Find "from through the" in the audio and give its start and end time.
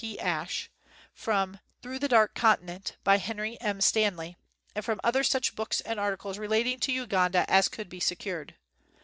1.13-2.07